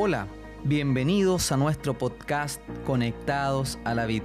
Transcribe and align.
Hola, 0.00 0.28
bienvenidos 0.62 1.50
a 1.50 1.56
nuestro 1.56 1.98
podcast 1.98 2.62
Conectados 2.86 3.80
a 3.82 3.96
la 3.96 4.06
Vid. 4.06 4.22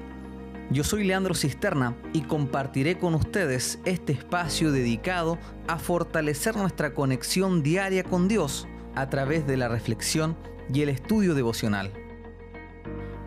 Yo 0.70 0.84
soy 0.84 1.04
Leandro 1.04 1.34
Cisterna 1.34 1.98
y 2.14 2.22
compartiré 2.22 3.00
con 3.00 3.16
ustedes 3.16 3.80
este 3.84 4.14
espacio 4.14 4.72
dedicado 4.72 5.40
a 5.68 5.80
fortalecer 5.80 6.56
nuestra 6.56 6.94
conexión 6.94 7.64
diaria 7.64 8.04
con 8.04 8.28
Dios 8.28 8.68
a 8.94 9.10
través 9.10 9.48
de 9.48 9.58
la 9.58 9.68
reflexión 9.68 10.38
y 10.72 10.84
el 10.84 10.90
estudio 10.90 11.34
devocional. 11.34 11.92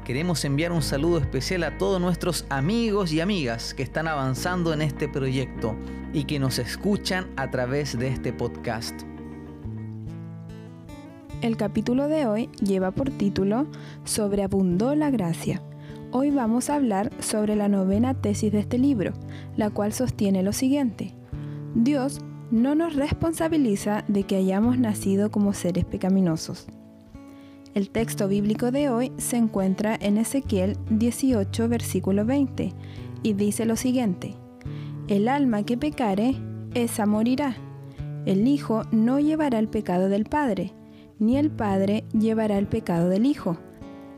Queremos 0.04 0.44
enviar 0.44 0.70
un 0.70 0.82
saludo 0.82 1.18
especial 1.18 1.64
a 1.64 1.78
todos 1.78 2.00
nuestros 2.00 2.46
amigos 2.48 3.12
y 3.12 3.20
amigas 3.20 3.74
que 3.74 3.82
están 3.82 4.06
avanzando 4.06 4.72
en 4.72 4.82
este 4.82 5.08
proyecto 5.08 5.74
y 6.12 6.26
que 6.26 6.38
nos 6.38 6.60
escuchan 6.60 7.28
a 7.36 7.50
través 7.50 7.98
de 7.98 8.06
este 8.06 8.32
podcast. 8.32 9.02
El 11.42 11.58
capítulo 11.58 12.08
de 12.08 12.26
hoy 12.26 12.48
lleva 12.62 12.92
por 12.92 13.10
título 13.10 13.66
Sobreabundó 14.04 14.94
la 14.94 15.10
gracia. 15.10 15.60
Hoy 16.10 16.30
vamos 16.30 16.70
a 16.70 16.76
hablar 16.76 17.10
sobre 17.20 17.56
la 17.56 17.68
novena 17.68 18.14
tesis 18.14 18.50
de 18.50 18.60
este 18.60 18.78
libro, 18.78 19.12
la 19.54 19.68
cual 19.68 19.92
sostiene 19.92 20.42
lo 20.42 20.54
siguiente. 20.54 21.12
Dios 21.74 22.20
no 22.50 22.74
nos 22.74 22.96
responsabiliza 22.96 24.02
de 24.08 24.22
que 24.22 24.36
hayamos 24.36 24.78
nacido 24.78 25.30
como 25.30 25.52
seres 25.52 25.84
pecaminosos. 25.84 26.68
El 27.74 27.90
texto 27.90 28.28
bíblico 28.28 28.70
de 28.70 28.88
hoy 28.88 29.12
se 29.18 29.36
encuentra 29.36 29.94
en 30.00 30.16
Ezequiel 30.16 30.78
18, 30.88 31.68
versículo 31.68 32.24
20, 32.24 32.72
y 33.22 33.32
dice 33.34 33.66
lo 33.66 33.76
siguiente, 33.76 34.36
El 35.06 35.28
alma 35.28 35.64
que 35.64 35.76
pecare, 35.76 36.34
esa 36.72 37.04
morirá. 37.04 37.56
El 38.24 38.48
Hijo 38.48 38.84
no 38.90 39.20
llevará 39.20 39.58
el 39.58 39.68
pecado 39.68 40.08
del 40.08 40.24
Padre, 40.24 40.72
ni 41.18 41.36
el 41.36 41.50
Padre 41.50 42.04
llevará 42.12 42.58
el 42.58 42.66
pecado 42.66 43.08
del 43.08 43.26
Hijo. 43.26 43.56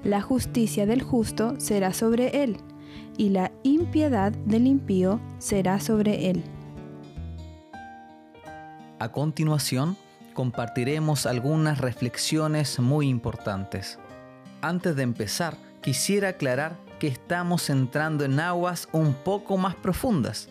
La 0.05 0.21
justicia 0.21 0.87
del 0.87 1.03
justo 1.03 1.55
será 1.59 1.93
sobre 1.93 2.43
él, 2.43 2.59
y 3.17 3.31
la 3.31 3.51
impiedad 3.63 4.33
del 4.33 4.67
impío 4.67 5.21
será 5.39 5.81
sobre 5.81 6.31
él. 6.31 6.45
A 8.99 9.11
continuación, 9.13 9.97
compartiremos 10.35 11.27
algunas 11.27 11.79
reflexiones 11.79 12.79
muy 12.79 13.09
importantes. 13.09 13.99
Antes 14.61 14.97
de 14.97 15.03
empezar, 15.03 15.57
quisiera 15.81 16.31
aclarar 16.31 16.77
que 16.99 17.07
estamos 17.07 17.71
entrando 17.71 18.25
en 18.25 18.41
aguas 18.41 18.89
un 18.93 19.15
poco 19.15 19.57
más 19.57 19.77
profundas, 19.77 20.49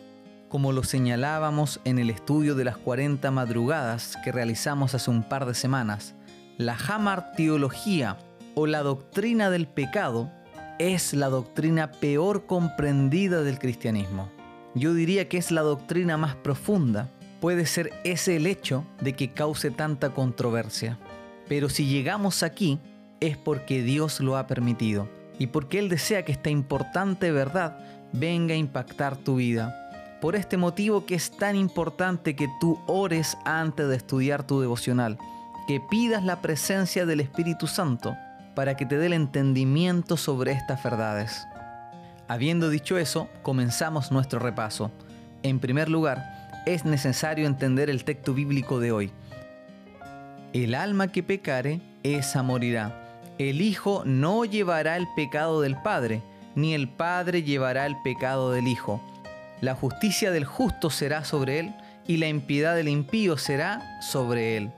como 0.47 0.71
lo 0.71 0.83
señalábamos 0.83 1.81
en 1.83 1.99
el 1.99 2.09
estudio 2.09 2.55
de 2.55 2.63
las 2.63 2.77
40 2.77 3.31
madrugadas 3.31 4.17
que 4.23 4.31
realizamos 4.31 4.95
hace 4.95 5.11
un 5.11 5.23
par 5.23 5.45
de 5.45 5.53
semanas 5.53 6.15
la 6.58 7.33
teología 7.36 8.17
o 8.55 8.66
la 8.66 8.81
doctrina 8.81 9.52
del 9.52 9.67
pecado 9.67 10.31
es 10.80 11.14
la 11.14 11.30
doctrina 11.30 11.91
peor 11.91 12.47
comprendida 12.47 13.44
del 13.44 13.59
cristianismo. 13.59 14.30
Yo 14.73 14.95
diría 14.95 15.30
que 15.30 15.38
es 15.38 15.52
la 15.52 15.61
doctrina 15.61 16.17
más 16.17 16.36
profunda. 16.36 17.09
Puede 17.39 17.67
ser 17.67 17.94
ese 18.03 18.38
el 18.38 18.47
hecho 18.47 18.86
de 19.02 19.14
que 19.14 19.33
cause 19.33 19.69
tanta 19.69 20.16
controversia. 20.16 20.97
Pero 21.47 21.69
si 21.69 21.86
llegamos 21.86 22.41
aquí 22.41 22.80
es 23.19 23.38
porque 23.38 23.83
Dios 23.83 24.19
lo 24.19 24.36
ha 24.36 24.47
permitido 24.47 25.08
y 25.38 25.47
porque 25.47 25.77
Él 25.77 25.89
desea 25.89 26.25
que 26.25 26.31
esta 26.31 26.49
importante 26.49 27.31
verdad 27.31 27.77
venga 28.14 28.55
a 28.55 28.58
impactar 28.58 29.16
tu 29.16 29.36
vida. 29.36 29.75
Por 30.21 30.36
este 30.36 30.58
motivo 30.58 31.05
que 31.05 31.14
es 31.14 31.30
tan 31.30 31.55
importante 31.55 32.36
que 32.36 32.47
tú 32.59 32.80
ores 32.88 33.38
antes 33.45 33.88
de 33.88 33.95
estudiar 33.95 34.45
tu 34.45 34.59
devocional 34.59 35.19
que 35.67 35.81
pidas 35.81 36.23
la 36.23 36.41
presencia 36.41 37.05
del 37.05 37.19
Espíritu 37.19 37.67
Santo 37.67 38.15
para 38.55 38.75
que 38.77 38.85
te 38.85 38.97
dé 38.97 39.07
el 39.07 39.13
entendimiento 39.13 40.15
sobre 40.17 40.53
estas 40.53 40.81
verdades. 40.81 41.45
Habiendo 42.30 42.69
dicho 42.69 42.97
eso, 42.97 43.30
comenzamos 43.43 44.11
nuestro 44.11 44.39
repaso. 44.39 44.92
En 45.43 45.59
primer 45.59 45.89
lugar, 45.89 46.64
es 46.65 46.86
necesario 46.86 47.45
entender 47.47 47.89
el 47.89 48.03
texto 48.03 48.33
bíblico 48.33 48.80
de 48.80 48.92
hoy. 48.92 49.11
El 50.53 50.73
alma 50.73 51.09
que 51.09 51.21
pecare, 51.21 51.81
esa 52.03 52.43
morirá. 52.43 53.03
El 53.37 53.61
Hijo 53.61 54.03
no 54.05 54.45
llevará 54.45 54.97
el 54.97 55.08
pecado 55.15 55.61
del 55.61 55.75
Padre, 55.75 56.23
ni 56.55 56.73
el 56.73 56.89
Padre 56.89 57.43
llevará 57.43 57.86
el 57.86 58.02
pecado 58.02 58.52
del 58.52 58.67
Hijo. 58.67 59.02
La 59.61 59.75
justicia 59.75 60.31
del 60.31 60.45
justo 60.45 60.89
será 60.89 61.23
sobre 61.23 61.59
él, 61.59 61.75
y 62.08 62.17
la 62.17 62.27
impiedad 62.27 62.75
del 62.75 62.87
impío 62.87 63.37
será 63.37 64.02
sobre 64.02 64.58
él. 64.58 64.71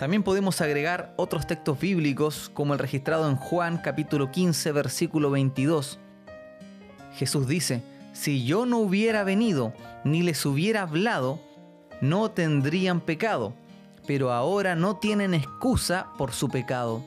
También 0.00 0.22
podemos 0.22 0.62
agregar 0.62 1.12
otros 1.16 1.46
textos 1.46 1.78
bíblicos 1.78 2.50
como 2.54 2.72
el 2.72 2.78
registrado 2.78 3.28
en 3.28 3.36
Juan 3.36 3.76
capítulo 3.84 4.30
15 4.30 4.72
versículo 4.72 5.30
22. 5.30 5.98
Jesús 7.16 7.46
dice, 7.46 7.82
si 8.14 8.46
yo 8.46 8.64
no 8.64 8.78
hubiera 8.78 9.24
venido 9.24 9.74
ni 10.04 10.22
les 10.22 10.46
hubiera 10.46 10.80
hablado, 10.84 11.38
no 12.00 12.30
tendrían 12.30 13.02
pecado, 13.02 13.52
pero 14.06 14.32
ahora 14.32 14.74
no 14.74 14.96
tienen 14.96 15.34
excusa 15.34 16.06
por 16.16 16.32
su 16.32 16.48
pecado. 16.48 17.04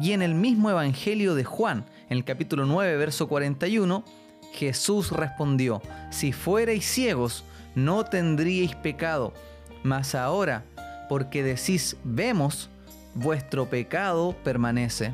Y 0.00 0.12
en 0.12 0.22
el 0.22 0.34
mismo 0.34 0.70
Evangelio 0.70 1.34
de 1.34 1.44
Juan, 1.44 1.84
en 2.08 2.16
el 2.16 2.24
capítulo 2.24 2.64
9, 2.64 2.96
verso 2.96 3.28
41, 3.28 4.02
Jesús 4.54 5.10
respondió, 5.10 5.82
si 6.08 6.32
fuerais 6.32 6.86
ciegos, 6.86 7.44
no 7.74 8.06
tendríais 8.06 8.74
pecado, 8.76 9.34
mas 9.82 10.14
ahora 10.14 10.64
porque 11.12 11.42
decís 11.42 11.98
vemos, 12.04 12.70
vuestro 13.14 13.68
pecado 13.68 14.34
permanece. 14.42 15.12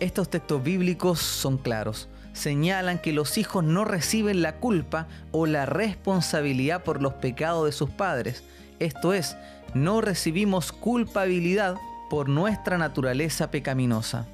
Estos 0.00 0.30
textos 0.30 0.62
bíblicos 0.62 1.18
son 1.18 1.58
claros. 1.58 2.08
Señalan 2.32 2.98
que 2.98 3.12
los 3.12 3.36
hijos 3.36 3.62
no 3.62 3.84
reciben 3.84 4.40
la 4.40 4.56
culpa 4.56 5.08
o 5.30 5.44
la 5.44 5.66
responsabilidad 5.66 6.84
por 6.84 7.02
los 7.02 7.12
pecados 7.12 7.66
de 7.66 7.72
sus 7.72 7.90
padres. 7.90 8.44
Esto 8.78 9.12
es, 9.12 9.36
no 9.74 10.00
recibimos 10.00 10.72
culpabilidad 10.72 11.76
por 12.08 12.30
nuestra 12.30 12.78
naturaleza 12.78 13.50
pecaminosa. 13.50 14.26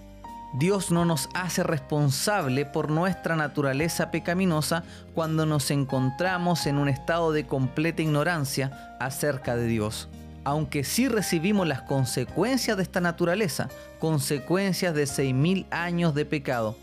Dios 0.54 0.92
no 0.92 1.04
nos 1.04 1.28
hace 1.34 1.64
responsable 1.64 2.64
por 2.64 2.92
nuestra 2.92 3.34
naturaleza 3.34 4.12
pecaminosa 4.12 4.84
cuando 5.16 5.46
nos 5.46 5.72
encontramos 5.72 6.64
en 6.68 6.78
un 6.78 6.88
estado 6.88 7.32
de 7.32 7.44
completa 7.44 8.02
ignorancia 8.02 8.96
acerca 9.00 9.56
de 9.56 9.66
Dios 9.66 10.08
aunque 10.46 10.84
sí 10.84 11.08
recibimos 11.08 11.66
las 11.66 11.82
consecuencias 11.82 12.76
de 12.76 12.84
esta 12.84 13.00
naturaleza, 13.00 13.68
consecuencias 13.98 14.94
de 14.94 15.02
6.000 15.02 15.66
años 15.72 16.14
de 16.14 16.24
pecado. 16.24 16.76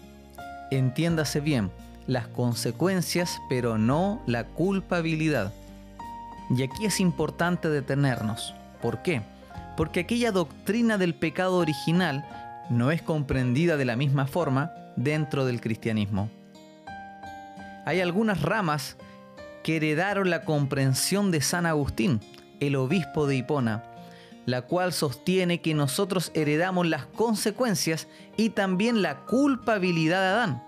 Entiéndase 0.70 1.40
bien, 1.40 1.72
las 2.06 2.28
consecuencias, 2.28 3.40
pero 3.48 3.78
no 3.78 4.22
la 4.28 4.44
culpabilidad. 4.44 5.54
Y 6.50 6.62
aquí 6.64 6.86
es 6.86 7.00
importante 7.00 7.70
detenernos. 7.70 8.54
¿Por 8.82 9.02
qué? 9.02 9.22
Porque 9.78 10.02
aquella 10.02 10.34
doctrina 10.34 10.98
del 10.98 11.16
pecado 11.16 11.56
original 11.56 12.28
no 12.70 12.92
es 12.92 13.02
comprendida 13.02 13.78
de 13.78 13.86
la 13.86 13.96
misma 13.96 14.28
forma 14.28 14.74
dentro 14.98 15.46
del 15.46 15.62
cristianismo. 15.62 16.30
Hay 17.86 18.02
algunas 18.02 18.42
ramas 18.42 18.98
que 19.64 19.78
heredaron 19.78 20.30
la 20.30 20.42
comprensión 20.42 21.32
de 21.32 21.40
San 21.40 21.66
Agustín, 21.66 22.20
el 22.68 22.76
obispo 22.76 23.28
de 23.28 23.36
Hipona, 23.36 23.84
la 24.46 24.64
cual 24.64 24.94
sostiene 24.94 25.62
que 25.62 25.74
nosotros 25.74 26.32
heredamos 26.34 26.88
las 26.88 27.06
consecuencias 27.06 28.08
y 28.38 28.50
también 28.50 29.02
la 29.02 29.22
culpabilidad 29.26 30.22
de 30.22 30.28
Adán. 30.28 30.64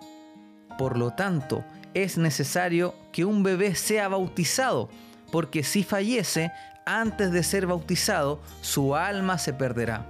Por 0.77 0.97
lo 0.97 1.11
tanto, 1.11 1.63
es 1.93 2.17
necesario 2.17 2.93
que 3.11 3.25
un 3.25 3.43
bebé 3.43 3.75
sea 3.75 4.07
bautizado, 4.07 4.89
porque 5.31 5.63
si 5.63 5.83
fallece 5.83 6.51
antes 6.85 7.31
de 7.31 7.43
ser 7.43 7.65
bautizado, 7.67 8.41
su 8.61 8.95
alma 8.95 9.37
se 9.37 9.53
perderá. 9.53 10.05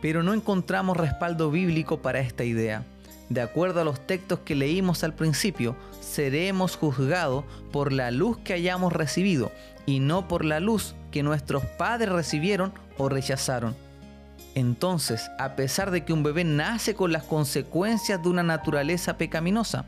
Pero 0.00 0.22
no 0.22 0.34
encontramos 0.34 0.96
respaldo 0.96 1.50
bíblico 1.50 2.00
para 2.00 2.20
esta 2.20 2.44
idea. 2.44 2.84
De 3.28 3.40
acuerdo 3.40 3.80
a 3.80 3.84
los 3.84 4.06
textos 4.06 4.40
que 4.40 4.54
leímos 4.54 5.02
al 5.04 5.14
principio, 5.14 5.76
seremos 6.00 6.76
juzgados 6.76 7.44
por 7.72 7.92
la 7.92 8.10
luz 8.10 8.38
que 8.38 8.52
hayamos 8.52 8.92
recibido 8.92 9.50
y 9.86 10.00
no 10.00 10.28
por 10.28 10.44
la 10.44 10.60
luz 10.60 10.94
que 11.10 11.22
nuestros 11.22 11.64
padres 11.64 12.10
recibieron 12.10 12.72
o 12.98 13.08
rechazaron. 13.08 13.74
Entonces, 14.54 15.30
a 15.38 15.56
pesar 15.56 15.90
de 15.90 16.04
que 16.04 16.12
un 16.12 16.22
bebé 16.22 16.44
nace 16.44 16.94
con 16.94 17.12
las 17.12 17.24
consecuencias 17.24 18.22
de 18.22 18.28
una 18.28 18.42
naturaleza 18.42 19.16
pecaminosa, 19.16 19.86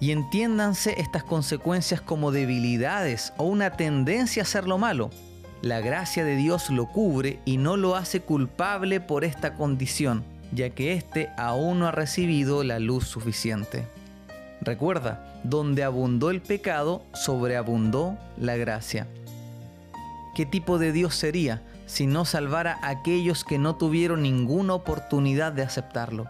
y 0.00 0.12
entiéndanse 0.12 0.98
estas 0.98 1.22
consecuencias 1.22 2.00
como 2.00 2.32
debilidades 2.32 3.34
o 3.36 3.44
una 3.44 3.72
tendencia 3.72 4.42
a 4.42 4.44
hacer 4.44 4.66
lo 4.66 4.78
malo, 4.78 5.10
la 5.60 5.80
gracia 5.80 6.24
de 6.24 6.36
Dios 6.36 6.70
lo 6.70 6.86
cubre 6.86 7.38
y 7.44 7.58
no 7.58 7.76
lo 7.76 7.94
hace 7.94 8.22
culpable 8.22 9.00
por 9.00 9.24
esta 9.24 9.54
condición, 9.54 10.24
ya 10.52 10.70
que 10.70 10.94
éste 10.94 11.30
aún 11.36 11.80
no 11.80 11.86
ha 11.86 11.92
recibido 11.92 12.64
la 12.64 12.78
luz 12.78 13.06
suficiente. 13.06 13.86
Recuerda, 14.60 15.26
donde 15.44 15.84
abundó 15.84 16.30
el 16.30 16.42
pecado, 16.42 17.02
sobreabundó 17.14 18.18
la 18.36 18.56
gracia. 18.56 19.06
¿Qué 20.34 20.46
tipo 20.46 20.78
de 20.78 20.92
Dios 20.92 21.14
sería 21.14 21.62
si 21.86 22.06
no 22.06 22.24
salvara 22.24 22.78
a 22.82 22.90
aquellos 22.90 23.44
que 23.44 23.58
no 23.58 23.76
tuvieron 23.76 24.22
ninguna 24.22 24.74
oportunidad 24.74 25.52
de 25.52 25.62
aceptarlo? 25.62 26.26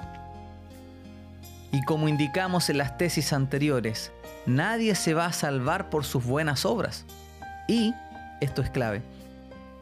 Y 1.72 1.82
como 1.82 2.08
indicamos 2.08 2.70
en 2.70 2.78
las 2.78 2.98
tesis 2.98 3.32
anteriores, 3.32 4.10
nadie 4.46 4.94
se 4.94 5.14
va 5.14 5.26
a 5.26 5.32
salvar 5.32 5.90
por 5.90 6.04
sus 6.04 6.24
buenas 6.24 6.64
obras. 6.64 7.04
Y, 7.68 7.94
esto 8.40 8.62
es 8.62 8.70
clave, 8.70 9.02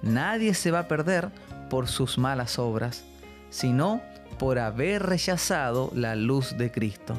nadie 0.03 0.53
se 0.55 0.71
va 0.71 0.81
a 0.81 0.89
perder 0.89 1.31
por 1.71 1.89
sus 1.89 2.19
malas 2.19 2.59
obras, 2.59 3.05
sino 3.51 4.01
por 4.39 4.59
haber 4.59 5.03
rechazado 5.03 5.91
la 5.95 6.17
luz 6.17 6.57
de 6.57 6.71
Cristo. 6.71 7.15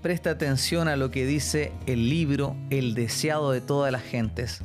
Presta 0.00 0.30
atención 0.30 0.88
a 0.88 0.96
lo 0.96 1.10
que 1.10 1.26
dice 1.26 1.72
el 1.86 2.08
libro 2.08 2.56
El 2.70 2.94
deseado 2.94 3.52
de 3.52 3.60
todas 3.60 3.92
las 3.92 4.02
gentes. 4.02 4.62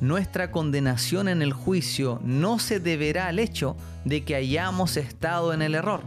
Nuestra 0.00 0.50
condenación 0.50 1.28
en 1.28 1.42
el 1.42 1.52
juicio 1.52 2.20
no 2.22 2.58
se 2.58 2.80
deberá 2.80 3.28
al 3.28 3.38
hecho 3.38 3.76
de 4.04 4.24
que 4.24 4.34
hayamos 4.34 4.96
estado 4.96 5.54
en 5.54 5.62
el 5.62 5.74
error 5.74 6.02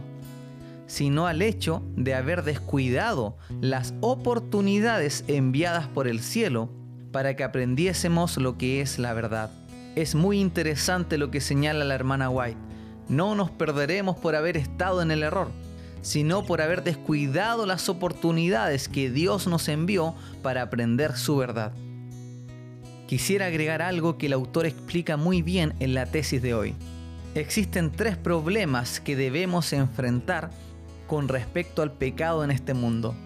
sino 0.90 1.28
al 1.28 1.40
hecho 1.40 1.84
de 1.94 2.16
haber 2.16 2.42
descuidado 2.42 3.36
las 3.60 3.94
oportunidades 4.00 5.22
enviadas 5.28 5.86
por 5.86 6.08
el 6.08 6.18
cielo 6.18 6.68
para 7.12 7.36
que 7.36 7.44
aprendiésemos 7.44 8.36
lo 8.38 8.58
que 8.58 8.80
es 8.80 8.98
la 8.98 9.14
verdad. 9.14 9.52
Es 9.94 10.16
muy 10.16 10.40
interesante 10.40 11.16
lo 11.16 11.30
que 11.30 11.40
señala 11.40 11.84
la 11.84 11.94
hermana 11.94 12.28
White. 12.28 12.58
No 13.10 13.34
nos 13.34 13.50
perderemos 13.50 14.16
por 14.16 14.36
haber 14.36 14.56
estado 14.56 15.02
en 15.02 15.10
el 15.10 15.24
error, 15.24 15.50
sino 16.00 16.46
por 16.46 16.62
haber 16.62 16.84
descuidado 16.84 17.66
las 17.66 17.88
oportunidades 17.88 18.88
que 18.88 19.10
Dios 19.10 19.48
nos 19.48 19.68
envió 19.68 20.14
para 20.44 20.62
aprender 20.62 21.16
su 21.16 21.36
verdad. 21.36 21.72
Quisiera 23.08 23.46
agregar 23.46 23.82
algo 23.82 24.16
que 24.16 24.26
el 24.26 24.32
autor 24.32 24.64
explica 24.64 25.16
muy 25.16 25.42
bien 25.42 25.74
en 25.80 25.92
la 25.92 26.06
tesis 26.06 26.40
de 26.40 26.54
hoy. 26.54 26.76
Existen 27.34 27.90
tres 27.90 28.16
problemas 28.16 29.00
que 29.00 29.16
debemos 29.16 29.72
enfrentar 29.72 30.52
con 31.08 31.26
respecto 31.26 31.82
al 31.82 31.90
pecado 31.90 32.44
en 32.44 32.52
este 32.52 32.74
mundo. 32.74 33.16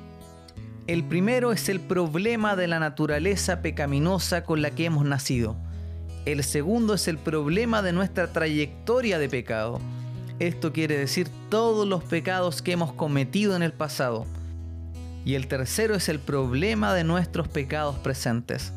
El 0.87 1.05
primero 1.05 1.53
es 1.53 1.69
el 1.69 1.81
problema 1.81 2.57
de 2.57 2.69
la 2.69 2.79
naturaleza 2.79 3.61
pecaminosa 3.61 4.45
con 4.45 4.63
la 4.63 4.71
que 4.71 4.87
hemos 4.87 5.05
nacido. 5.05 5.57
El 6.25 6.43
segundo 6.43 6.95
es 6.95 7.07
el 7.07 7.19
problema 7.19 7.83
de 7.83 7.93
nuestra 7.93 8.33
trayectoria 8.33 9.19
de 9.19 9.29
pecado. 9.29 9.79
Esto 10.39 10.73
quiere 10.73 10.97
decir 10.97 11.29
todos 11.51 11.87
los 11.87 12.03
pecados 12.03 12.63
que 12.63 12.73
hemos 12.73 12.95
cometido 12.95 13.55
en 13.57 13.63
el 13.63 13.75
pasado. 13.75 14.25
Y 15.27 15.35
el 15.35 15.49
tercero 15.49 15.95
es 15.95 16.09
el 16.09 16.19
problema 16.19 16.95
de 16.95 17.05
nuestros 17.05 17.49
pecados 17.49 17.97
presentes. 17.97 18.73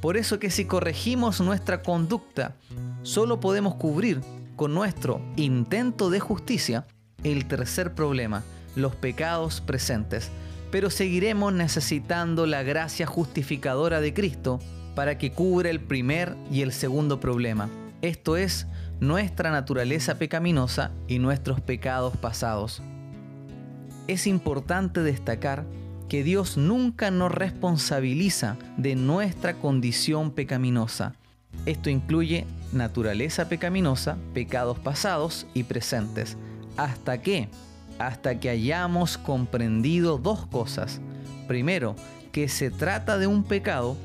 Por 0.00 0.16
eso 0.16 0.38
que 0.38 0.50
si 0.50 0.66
corregimos 0.66 1.40
nuestra 1.40 1.82
conducta, 1.82 2.54
solo 3.02 3.40
podemos 3.40 3.74
cubrir 3.74 4.20
con 4.54 4.74
nuestro 4.74 5.20
intento 5.34 6.10
de 6.10 6.20
justicia 6.20 6.86
el 7.24 7.46
tercer 7.46 7.94
problema, 7.94 8.44
los 8.76 8.94
pecados 8.94 9.60
presentes, 9.60 10.30
pero 10.70 10.90
seguiremos 10.90 11.52
necesitando 11.52 12.46
la 12.46 12.62
gracia 12.62 13.06
justificadora 13.06 14.00
de 14.00 14.14
Cristo 14.14 14.60
para 14.98 15.16
que 15.16 15.30
cubra 15.30 15.70
el 15.70 15.78
primer 15.78 16.34
y 16.50 16.62
el 16.62 16.72
segundo 16.72 17.20
problema, 17.20 17.70
esto 18.02 18.36
es, 18.36 18.66
nuestra 18.98 19.52
naturaleza 19.52 20.18
pecaminosa 20.18 20.90
y 21.06 21.20
nuestros 21.20 21.60
pecados 21.60 22.16
pasados. 22.16 22.82
Es 24.08 24.26
importante 24.26 25.04
destacar 25.04 25.64
que 26.08 26.24
Dios 26.24 26.56
nunca 26.56 27.12
nos 27.12 27.30
responsabiliza 27.30 28.56
de 28.76 28.96
nuestra 28.96 29.54
condición 29.54 30.32
pecaminosa. 30.32 31.14
Esto 31.64 31.90
incluye 31.90 32.44
naturaleza 32.72 33.48
pecaminosa, 33.48 34.18
pecados 34.34 34.80
pasados 34.80 35.46
y 35.54 35.62
presentes 35.62 36.36
¿Hasta 36.76 37.22
qué? 37.22 37.48
Hasta 38.00 38.40
que 38.40 38.50
hayamos 38.50 39.16
comprendido 39.16 40.18
dos 40.18 40.44
cosas. 40.46 41.00
Primero, 41.46 41.94
que 42.32 42.48
se 42.48 42.72
trata 42.72 43.16
de 43.16 43.28
un 43.28 43.44
pecado 43.44 43.96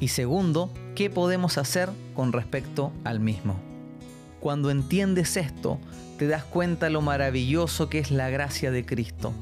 y 0.00 0.08
segundo, 0.08 0.72
qué 0.94 1.10
podemos 1.10 1.58
hacer 1.58 1.90
con 2.14 2.32
respecto 2.32 2.92
al 3.04 3.20
mismo. 3.20 3.56
Cuando 4.40 4.70
entiendes 4.70 5.36
esto, 5.36 5.78
te 6.18 6.26
das 6.26 6.44
cuenta 6.44 6.90
lo 6.90 7.00
maravilloso 7.00 7.88
que 7.88 7.98
es 7.98 8.10
la 8.10 8.30
gracia 8.30 8.70
de 8.70 8.84
Cristo. 8.84 9.32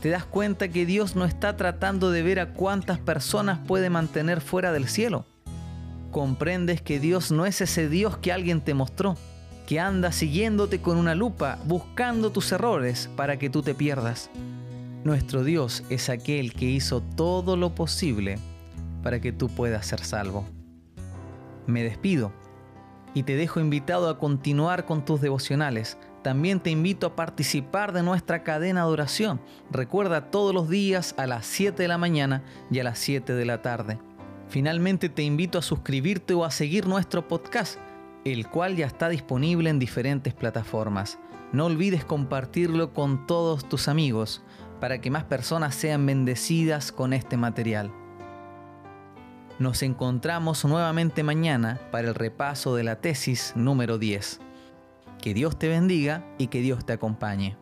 Te 0.00 0.10
das 0.10 0.24
cuenta 0.24 0.68
que 0.68 0.84
Dios 0.84 1.16
no 1.16 1.24
está 1.24 1.56
tratando 1.56 2.10
de 2.10 2.22
ver 2.22 2.40
a 2.40 2.52
cuántas 2.52 2.98
personas 2.98 3.58
puede 3.66 3.88
mantener 3.88 4.40
fuera 4.40 4.72
del 4.72 4.88
cielo. 4.88 5.24
Comprendes 6.10 6.82
que 6.82 7.00
Dios 7.00 7.32
no 7.32 7.46
es 7.46 7.60
ese 7.60 7.88
Dios 7.88 8.18
que 8.18 8.32
alguien 8.32 8.60
te 8.60 8.74
mostró 8.74 9.16
que 9.66 9.80
anda 9.80 10.12
siguiéndote 10.12 10.80
con 10.80 10.98
una 10.98 11.14
lupa, 11.14 11.58
buscando 11.64 12.30
tus 12.30 12.52
errores 12.52 13.08
para 13.16 13.38
que 13.38 13.50
tú 13.50 13.62
te 13.62 13.74
pierdas. 13.74 14.30
Nuestro 15.04 15.44
Dios 15.44 15.82
es 15.90 16.08
aquel 16.08 16.52
que 16.52 16.66
hizo 16.66 17.00
todo 17.00 17.56
lo 17.56 17.74
posible 17.74 18.38
para 19.04 19.20
que 19.20 19.30
tú 19.30 19.48
puedas 19.48 19.86
ser 19.86 20.00
salvo. 20.00 20.44
Me 21.68 21.84
despido 21.84 22.32
y 23.14 23.22
te 23.22 23.36
dejo 23.36 23.60
invitado 23.60 24.08
a 24.08 24.18
continuar 24.18 24.84
con 24.84 25.04
tus 25.04 25.20
devocionales. 25.20 25.96
También 26.22 26.58
te 26.58 26.70
invito 26.70 27.06
a 27.06 27.14
participar 27.14 27.92
de 27.92 28.02
nuestra 28.02 28.42
cadena 28.42 28.80
de 28.84 28.90
oración. 28.90 29.40
Recuerda 29.70 30.32
todos 30.32 30.52
los 30.52 30.68
días 30.68 31.14
a 31.18 31.28
las 31.28 31.46
7 31.46 31.80
de 31.80 31.88
la 31.88 31.98
mañana 31.98 32.42
y 32.72 32.80
a 32.80 32.84
las 32.84 32.98
7 32.98 33.34
de 33.34 33.44
la 33.44 33.62
tarde. 33.62 34.00
Finalmente 34.48 35.08
te 35.08 35.22
invito 35.22 35.58
a 35.58 35.62
suscribirte 35.62 36.34
o 36.34 36.44
a 36.44 36.50
seguir 36.50 36.88
nuestro 36.88 37.28
podcast 37.28 37.78
el 38.24 38.48
cual 38.48 38.76
ya 38.76 38.86
está 38.86 39.08
disponible 39.08 39.70
en 39.70 39.78
diferentes 39.78 40.34
plataformas. 40.34 41.18
No 41.52 41.66
olvides 41.66 42.04
compartirlo 42.04 42.92
con 42.92 43.26
todos 43.26 43.68
tus 43.68 43.88
amigos 43.88 44.42
para 44.80 45.00
que 45.00 45.10
más 45.10 45.24
personas 45.24 45.74
sean 45.74 46.04
bendecidas 46.06 46.90
con 46.90 47.12
este 47.12 47.36
material. 47.36 47.92
Nos 49.60 49.84
encontramos 49.84 50.64
nuevamente 50.64 51.22
mañana 51.22 51.80
para 51.92 52.08
el 52.08 52.14
repaso 52.16 52.74
de 52.74 52.82
la 52.82 52.96
tesis 52.96 53.52
número 53.54 53.98
10. 53.98 54.40
Que 55.22 55.32
Dios 55.32 55.58
te 55.58 55.68
bendiga 55.68 56.26
y 56.38 56.48
que 56.48 56.60
Dios 56.60 56.84
te 56.84 56.92
acompañe. 56.92 57.56